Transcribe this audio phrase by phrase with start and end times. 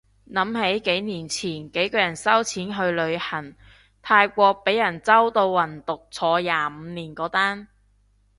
[0.25, 3.53] 諗起幾年前幾個人收錢去旅行，
[4.01, 7.67] 泰國被人周到運毒坐廿五年嗰單